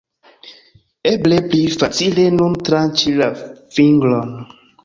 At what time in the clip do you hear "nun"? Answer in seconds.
2.39-2.57